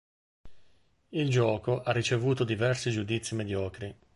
Il 1.11 1.29
gioco 1.29 1.83
ha 1.83 1.91
ricevuto 1.91 2.43
diversi 2.43 2.89
giudizi 2.89 3.35
mediocri. 3.35 3.95